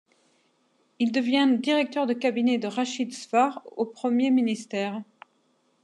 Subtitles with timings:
[0.97, 4.99] Il devient directeur de cabinet de Rachid Sfar au Premier ministère.